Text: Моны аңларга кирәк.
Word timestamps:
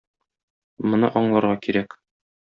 Моны 0.93 1.11
аңларга 1.21 1.57
кирәк. 1.67 1.95